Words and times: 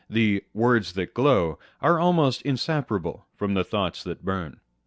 The" 0.09 0.43
words 0.65 0.93
that 0.93 1.13
glow 1.13 1.41
w 1.49 1.57
are 1.81 1.99
almost 1.99 2.41
inseparable 2.41 3.27
from 3.35 3.53
the" 3.53 3.63
thoughts 3.63 4.03
that 4.03 4.25
burn." 4.25 4.59